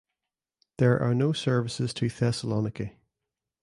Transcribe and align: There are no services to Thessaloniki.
There 0.79 0.99
are 0.99 1.13
no 1.13 1.31
services 1.31 1.93
to 1.93 2.07
Thessaloniki. 2.07 2.95